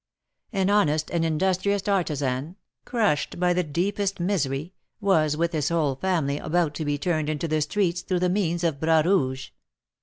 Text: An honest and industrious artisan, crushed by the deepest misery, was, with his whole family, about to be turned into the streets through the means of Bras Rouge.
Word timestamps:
An 0.51 0.71
honest 0.71 1.11
and 1.11 1.23
industrious 1.23 1.87
artisan, 1.87 2.55
crushed 2.85 3.39
by 3.39 3.53
the 3.53 3.61
deepest 3.61 4.19
misery, 4.19 4.73
was, 4.99 5.37
with 5.37 5.53
his 5.53 5.69
whole 5.69 5.93
family, 5.95 6.39
about 6.39 6.73
to 6.73 6.85
be 6.85 6.97
turned 6.97 7.29
into 7.29 7.47
the 7.47 7.61
streets 7.61 8.01
through 8.01 8.21
the 8.21 8.27
means 8.27 8.63
of 8.63 8.79
Bras 8.79 9.05
Rouge. 9.05 9.49